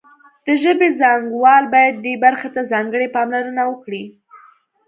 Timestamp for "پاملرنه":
3.15-3.63